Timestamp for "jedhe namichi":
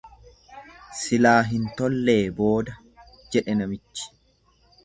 3.37-4.09